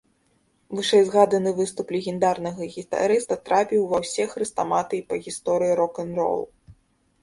Вышэйзгаданы 0.77 1.51
выступ 1.59 1.87
легендарнага 1.97 2.71
гітарыста 2.77 3.33
трапіў 3.51 3.81
ва 3.95 4.03
ўсе 4.09 4.23
хрэстаматыі 4.35 5.07
па 5.11 5.15
гісторыі 5.31 5.71
рок-н-ролу. 5.83 6.45